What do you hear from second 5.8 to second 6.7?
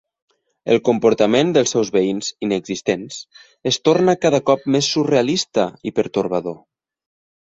i pertorbador.